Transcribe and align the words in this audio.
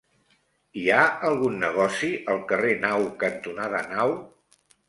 Hi 0.79 0.85
ha 0.95 1.01
algun 1.29 1.59
negoci 1.65 2.11
al 2.35 2.41
carrer 2.53 2.73
Nau 2.87 3.07
cantonada 3.25 3.87
Nau? 3.93 4.19